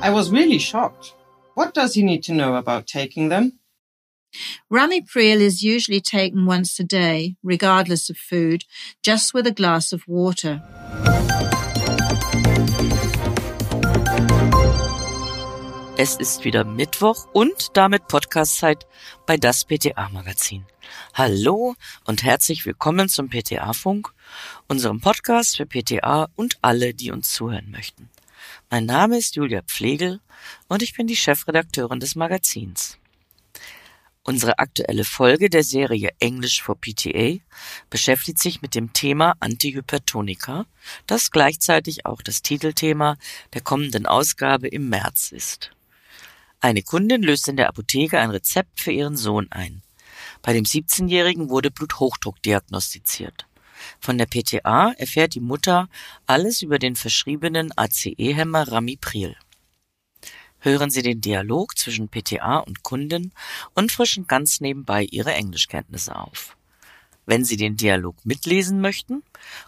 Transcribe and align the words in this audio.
I 0.00 0.10
was 0.10 0.30
really 0.30 0.58
shocked. 0.58 1.14
What 1.54 1.74
does 1.74 1.94
he 1.94 2.04
need 2.04 2.22
to 2.24 2.32
know 2.32 2.54
about 2.54 2.86
taking 2.86 3.30
them? 3.30 3.58
Ramipril 4.70 5.40
is 5.40 5.64
usually 5.64 6.00
taken 6.00 6.46
once 6.46 6.78
a 6.78 6.84
day, 6.84 7.34
regardless 7.42 8.08
of 8.08 8.16
food, 8.16 8.64
just 9.02 9.34
with 9.34 9.44
a 9.46 9.50
glass 9.50 9.92
of 9.92 10.06
water. 10.06 10.62
Es 15.96 16.14
ist 16.14 16.44
wieder 16.44 16.62
Mittwoch 16.62 17.26
und 17.32 17.76
damit 17.76 18.06
Podcastzeit 18.06 18.86
bei 19.26 19.36
das 19.36 19.64
PTA 19.64 20.10
Magazin. 20.10 20.64
Hallo 21.12 21.74
und 22.04 22.22
herzlich 22.22 22.64
willkommen 22.64 23.08
zum 23.08 23.30
PTA 23.30 23.72
Funk, 23.72 24.12
unserem 24.68 25.00
Podcast 25.00 25.56
für 25.56 25.66
PTA 25.66 26.28
und 26.36 26.56
alle, 26.62 26.94
die 26.94 27.10
uns 27.10 27.32
zuhören 27.32 27.72
möchten. 27.72 28.08
Mein 28.70 28.86
Name 28.86 29.18
ist 29.18 29.36
Julia 29.36 29.62
Pflegel 29.62 30.20
und 30.68 30.82
ich 30.82 30.94
bin 30.94 31.06
die 31.06 31.16
Chefredakteurin 31.16 32.00
des 32.00 32.14
Magazins. 32.14 32.98
Unsere 34.28 34.58
aktuelle 34.58 35.04
Folge 35.04 35.48
der 35.48 35.64
Serie 35.64 36.10
Englisch 36.20 36.62
for 36.62 36.78
PTA 36.78 37.38
beschäftigt 37.88 38.38
sich 38.38 38.60
mit 38.60 38.74
dem 38.74 38.92
Thema 38.92 39.34
Antihypertonika, 39.40 40.66
das 41.06 41.30
gleichzeitig 41.30 42.04
auch 42.04 42.20
das 42.20 42.42
Titelthema 42.42 43.16
der 43.54 43.62
kommenden 43.62 44.04
Ausgabe 44.04 44.68
im 44.68 44.90
März 44.90 45.32
ist. 45.32 45.70
Eine 46.60 46.82
Kundin 46.82 47.22
löst 47.22 47.48
in 47.48 47.56
der 47.56 47.68
Apotheke 47.68 48.20
ein 48.20 48.30
Rezept 48.30 48.80
für 48.80 48.92
ihren 48.92 49.16
Sohn 49.16 49.46
ein. 49.50 49.82
Bei 50.42 50.52
dem 50.52 50.64
17-Jährigen 50.64 51.48
wurde 51.48 51.70
Bluthochdruck 51.70 52.42
diagnostiziert. 52.42 53.46
Von 54.00 54.18
der 54.18 54.26
PTA 54.26 54.92
erfährt 54.92 55.34
die 55.34 55.40
Mutter 55.40 55.88
alles 56.26 56.62
über 56.62 56.78
den 56.78 56.94
verschriebenen 56.96 57.72
ACE-Hämmer 57.76 58.68
Ramipril. 58.68 59.36
Hören 60.60 60.90
Sie 60.90 61.02
den 61.02 61.20
Dialog 61.20 61.78
zwischen 61.78 62.08
PTA 62.08 62.56
und 62.58 62.82
Kundin 62.82 63.30
und 63.74 63.92
frischen 63.92 64.26
ganz 64.26 64.60
nebenbei 64.60 65.04
Ihre 65.04 65.32
Englischkenntnisse 65.32 66.16
auf. 66.16 66.56
Wenn 67.26 67.44
Sie 67.44 67.56
den 67.56 67.76
Dialog 67.76 68.16
mitlesen 68.24 68.80
möchten, 68.80 69.22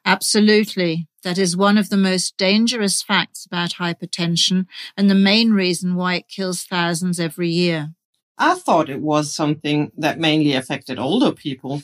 Absolutely. 0.04 1.08
That 1.24 1.36
is 1.36 1.56
one 1.56 1.78
of 1.78 1.88
the 1.88 1.96
most 1.96 2.36
dangerous 2.36 3.02
facts 3.02 3.44
about 3.44 3.70
hypertension 3.70 4.66
and 4.96 5.10
the 5.10 5.16
main 5.16 5.50
reason 5.52 5.96
why 5.96 6.14
it 6.14 6.28
kills 6.28 6.62
thousands 6.62 7.18
every 7.18 7.48
year. 7.48 7.92
I 8.38 8.54
thought 8.54 8.90
it 8.90 9.00
was 9.00 9.34
something 9.34 9.92
that 9.96 10.18
mainly 10.18 10.54
affected 10.54 10.98
older 10.98 11.32
people. 11.32 11.82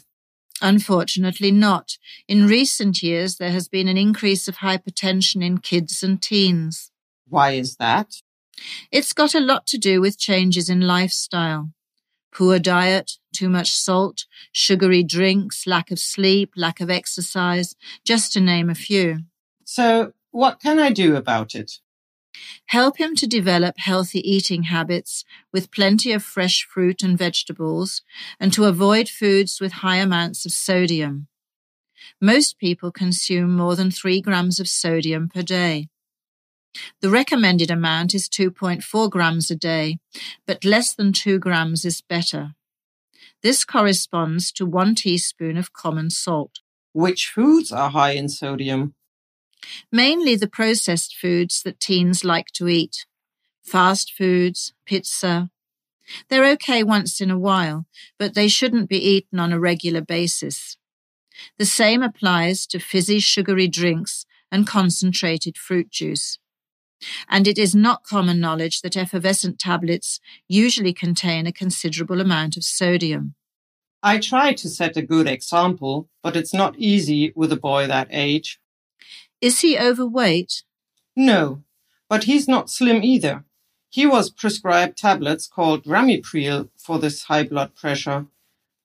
Unfortunately 0.60 1.52
not. 1.52 1.98
In 2.27 2.46
recent 2.46 3.02
years, 3.02 3.36
there 3.36 3.52
has 3.52 3.68
been 3.68 3.86
an 3.88 3.96
increase 3.96 4.48
of 4.48 4.56
hypertension 4.56 5.44
in 5.44 5.58
kids 5.58 6.02
and 6.02 6.20
teens. 6.20 6.91
Why 7.28 7.52
is 7.52 7.76
that? 7.76 8.16
It's 8.91 9.12
got 9.12 9.34
a 9.34 9.41
lot 9.41 9.66
to 9.69 9.78
do 9.78 10.00
with 10.00 10.19
changes 10.19 10.69
in 10.69 10.80
lifestyle. 10.80 11.70
Poor 12.32 12.59
diet, 12.59 13.12
too 13.32 13.48
much 13.48 13.70
salt, 13.70 14.26
sugary 14.53 15.03
drinks, 15.03 15.66
lack 15.66 15.91
of 15.91 15.98
sleep, 15.98 16.53
lack 16.56 16.80
of 16.80 16.91
exercise, 16.91 17.75
just 18.04 18.32
to 18.32 18.41
name 18.41 18.69
a 18.69 18.75
few. 18.75 19.20
So 19.65 20.12
what 20.30 20.60
can 20.60 20.78
I 20.78 20.91
do 20.91 21.16
about 21.16 21.54
it? 21.54 21.78
Help 22.66 22.99
him 22.99 23.15
to 23.16 23.26
develop 23.26 23.76
healthy 23.78 24.21
eating 24.21 24.65
habits 24.65 25.25
with 25.53 25.71
plenty 25.71 26.12
of 26.12 26.22
fresh 26.22 26.66
fruit 26.71 27.03
and 27.03 27.16
vegetables 27.16 28.03
and 28.38 28.53
to 28.53 28.65
avoid 28.65 29.09
foods 29.09 29.60
with 29.60 29.72
high 29.84 29.97
amounts 29.97 30.44
of 30.44 30.53
sodium. 30.53 31.28
Most 32.21 32.59
people 32.59 32.93
consume 32.93 33.56
more 33.56 33.77
than 33.77 33.91
three 33.91 34.21
grams 34.21 34.60
of 34.60 34.69
sodium 34.69 35.28
per 35.28 35.43
day. 35.43 35.88
The 37.00 37.10
recommended 37.10 37.71
amount 37.71 38.15
is 38.15 38.28
2.4 38.28 39.10
grams 39.10 39.50
a 39.50 39.56
day, 39.56 39.98
but 40.47 40.65
less 40.65 40.94
than 40.94 41.12
2 41.12 41.38
grams 41.38 41.84
is 41.84 42.00
better. 42.00 42.54
This 43.43 43.65
corresponds 43.65 44.53
to 44.53 44.66
one 44.66 44.94
teaspoon 44.94 45.56
of 45.56 45.72
common 45.72 46.10
salt. 46.10 46.60
Which 46.93 47.28
foods 47.28 47.72
are 47.72 47.91
high 47.91 48.12
in 48.12 48.28
sodium? 48.28 48.94
Mainly 49.92 50.36
the 50.36 50.48
processed 50.48 51.16
foods 51.16 51.62
that 51.62 51.80
teens 51.80 52.24
like 52.24 52.48
to 52.54 52.69
eat. 52.69 53.06
Fast 53.62 54.12
foods, 54.12 54.72
pizza. 54.86 55.50
They're 56.28 56.50
okay 56.52 56.82
once 56.82 57.20
in 57.20 57.30
a 57.30 57.38
while, 57.38 57.86
but 58.18 58.34
they 58.34 58.48
shouldn't 58.48 58.88
be 58.88 58.98
eaten 58.98 59.38
on 59.38 59.52
a 59.52 59.60
regular 59.60 60.00
basis. 60.00 60.76
The 61.58 61.66
same 61.66 62.02
applies 62.02 62.66
to 62.68 62.78
fizzy 62.78 63.20
sugary 63.20 63.68
drinks 63.68 64.24
and 64.50 64.66
concentrated 64.66 65.56
fruit 65.56 65.91
juice. 65.91 66.38
And 67.28 67.47
it 67.47 67.58
is 67.58 67.74
not 67.74 68.02
common 68.02 68.41
knowledge 68.41 68.80
that 68.80 68.97
effervescent 68.97 69.58
tablets 69.58 70.18
usually 70.48 70.92
contain 70.92 71.47
a 71.47 71.52
considerable 71.52 72.20
amount 72.20 72.56
of 72.56 72.64
sodium. 72.64 73.34
I 74.02 74.18
try 74.18 74.52
to 74.54 74.68
set 74.68 74.97
a 74.97 75.02
good 75.02 75.28
example, 75.28 76.08
but 76.22 76.36
it's 76.36 76.54
not 76.54 76.76
easy 76.78 77.32
with 77.36 77.52
a 77.52 77.56
boy 77.56 77.86
that 77.86 78.08
age. 78.10 78.58
Is 79.41 79.60
he 79.60 79.78
overweight? 79.78 80.62
No, 81.15 81.62
but 82.09 82.25
he's 82.25 82.49
not 82.49 82.71
slim 82.71 83.03
either. 83.03 83.44
He 83.91 84.06
was 84.06 84.31
prescribed 84.31 84.99
tablets 84.99 85.47
called 85.47 85.84
Ramipril 85.84 86.69
for 86.76 86.99
this 86.99 87.25
high 87.25 87.44
blood 87.44 87.75
pressure. 87.75 88.27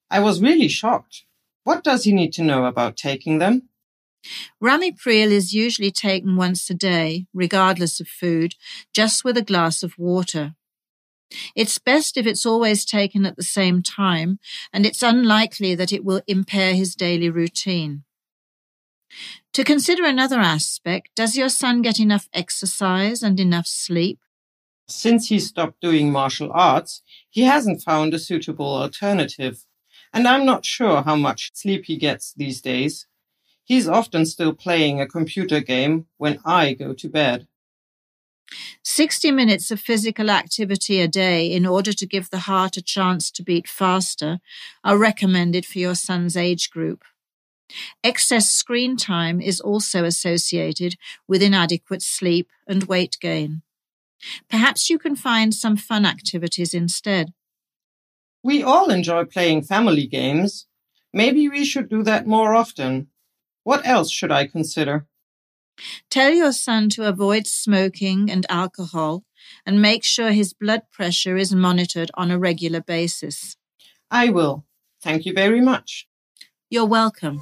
I 0.09 0.19
was 0.19 0.41
really 0.41 0.67
shocked. 0.67 1.25
What 1.63 1.83
does 1.83 2.03
he 2.03 2.11
need 2.11 2.33
to 2.33 2.43
know 2.43 2.65
about 2.65 2.97
taking 2.97 3.39
them? 3.39 3.69
Ramipril 4.61 5.31
is 5.31 5.53
usually 5.53 5.91
taken 5.91 6.37
once 6.37 6.69
a 6.69 6.73
day, 6.73 7.25
regardless 7.33 7.99
of 7.99 8.07
food, 8.07 8.55
just 8.93 9.25
with 9.25 9.37
a 9.37 9.41
glass 9.41 9.83
of 9.83 9.97
water. 9.97 10.55
It's 11.55 11.79
best 11.79 12.15
if 12.15 12.25
it's 12.25 12.45
always 12.45 12.85
taken 12.85 13.25
at 13.25 13.35
the 13.35 13.43
same 13.43 13.81
time, 13.81 14.39
and 14.71 14.85
it's 14.85 15.01
unlikely 15.01 15.75
that 15.75 15.91
it 15.91 16.05
will 16.05 16.21
impair 16.27 16.75
his 16.75 16.95
daily 16.95 17.29
routine. 17.29 18.03
To 19.53 19.63
consider 19.63 20.03
another 20.03 20.39
aspect, 20.39 21.09
does 21.15 21.37
your 21.37 21.49
son 21.49 21.83
get 21.83 21.99
enough 21.99 22.27
exercise 22.33 23.21
and 23.21 23.39
enough 23.39 23.67
sleep? 23.67 24.19
Since 24.87 25.29
he 25.29 25.37
stopped 25.37 25.79
doing 25.79 26.11
martial 26.11 26.51
arts, 26.51 27.03
he 27.29 27.43
hasn't 27.43 27.83
found 27.83 28.15
a 28.15 28.19
suitable 28.19 28.75
alternative. 28.75 29.65
And 30.11 30.27
I'm 30.27 30.43
not 30.43 30.65
sure 30.65 31.03
how 31.03 31.15
much 31.15 31.51
sleep 31.53 31.85
he 31.85 31.97
gets 31.97 32.33
these 32.33 32.61
days. 32.61 33.05
He's 33.63 33.87
often 33.87 34.25
still 34.25 34.53
playing 34.53 34.99
a 34.99 35.07
computer 35.07 35.59
game 35.59 36.07
when 36.17 36.39
I 36.43 36.73
go 36.73 36.93
to 36.93 37.07
bed. 37.07 37.47
60 38.83 39.31
minutes 39.31 39.69
of 39.69 39.79
physical 39.79 40.31
activity 40.31 40.99
a 40.99 41.07
day 41.07 41.45
in 41.45 41.65
order 41.65 41.93
to 41.93 42.07
give 42.07 42.31
the 42.31 42.39
heart 42.39 42.75
a 42.75 42.81
chance 42.81 43.29
to 43.31 43.43
beat 43.43 43.67
faster 43.67 44.39
are 44.83 44.97
recommended 44.97 45.65
for 45.65 45.77
your 45.77 45.95
son's 45.95 46.35
age 46.35 46.71
group. 46.71 47.03
Excess 48.03 48.49
screen 48.49 48.97
time 48.97 49.41
is 49.41 49.59
also 49.59 50.03
associated 50.03 50.95
with 51.27 51.41
inadequate 51.41 52.01
sleep 52.01 52.49
and 52.67 52.83
weight 52.83 53.17
gain. 53.21 53.61
Perhaps 54.49 54.89
you 54.89 54.97
can 54.97 55.15
find 55.15 55.53
some 55.53 55.77
fun 55.77 56.05
activities 56.05 56.73
instead. 56.73 57.33
We 58.43 58.63
all 58.63 58.89
enjoy 58.89 59.25
playing 59.25 59.63
family 59.63 60.07
games. 60.07 60.67
Maybe 61.13 61.47
we 61.47 61.65
should 61.65 61.89
do 61.89 62.03
that 62.03 62.27
more 62.27 62.53
often. 62.53 63.07
What 63.63 63.85
else 63.85 64.11
should 64.11 64.31
I 64.31 64.47
consider? 64.47 65.07
Tell 66.09 66.31
your 66.31 66.51
son 66.51 66.89
to 66.89 67.07
avoid 67.07 67.47
smoking 67.47 68.29
and 68.29 68.45
alcohol 68.49 69.23
and 69.65 69.81
make 69.81 70.03
sure 70.03 70.31
his 70.31 70.53
blood 70.53 70.83
pressure 70.91 71.37
is 71.37 71.53
monitored 71.53 72.11
on 72.15 72.31
a 72.31 72.39
regular 72.39 72.81
basis. 72.81 73.57
I 74.11 74.29
will. 74.29 74.65
Thank 75.01 75.25
you 75.25 75.33
very 75.33 75.61
much. 75.61 76.07
You're 76.69 76.85
welcome. 76.85 77.41